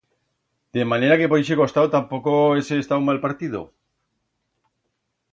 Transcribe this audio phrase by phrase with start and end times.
[0.77, 3.61] De manera que por ixe costau tampoco hese estau mal partido.